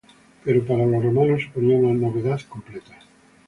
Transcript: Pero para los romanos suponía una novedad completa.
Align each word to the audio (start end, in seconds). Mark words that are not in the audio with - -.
Pero 0.43 0.65
para 0.65 0.83
los 0.87 1.03
romanos 1.03 1.43
suponía 1.43 1.77
una 1.77 1.93
novedad 1.93 2.41
completa. 2.49 2.97